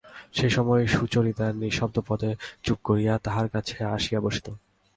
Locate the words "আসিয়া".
3.95-4.19